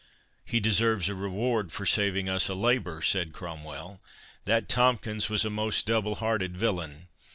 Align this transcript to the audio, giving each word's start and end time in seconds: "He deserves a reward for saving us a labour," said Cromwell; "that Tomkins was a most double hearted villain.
"He 0.43 0.59
deserves 0.59 1.09
a 1.09 1.13
reward 1.13 1.71
for 1.71 1.85
saving 1.85 2.27
us 2.27 2.49
a 2.49 2.55
labour," 2.55 3.03
said 3.03 3.33
Cromwell; 3.33 4.01
"that 4.45 4.67
Tomkins 4.67 5.29
was 5.29 5.45
a 5.45 5.51
most 5.51 5.85
double 5.85 6.15
hearted 6.15 6.57
villain. 6.57 7.07